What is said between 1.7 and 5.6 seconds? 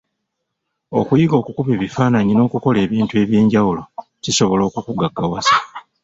ebifaananyi n’okukola ebintu eby’enjawulo kisobola okukugaggawaza.